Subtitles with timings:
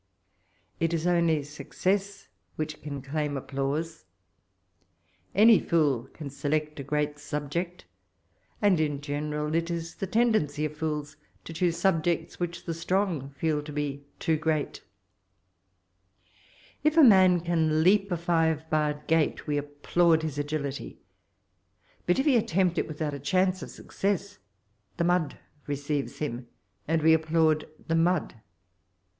[0.79, 4.05] It is only saooess which can daim applause.
[5.35, 7.81] Any fool can select a great snbjeot;
[8.63, 12.73] and in geoh eral it is the tendency of fools to choose snbjects which the
[12.73, 14.81] strong feel to be too great
[16.83, 20.97] If a man can leap a five barr^ gate, w^appland his agility;
[22.07, 24.39] bat if he attentt it, withoat a chance of success,
[24.97, 25.37] tfaf mud
[25.67, 26.47] receives him,
[26.87, 28.33] and we applaud the mud.